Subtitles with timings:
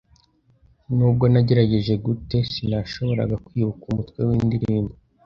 [0.95, 4.93] Nubwo nagerageje gute, sinashoboraga kwibuka umutwe windirimbo.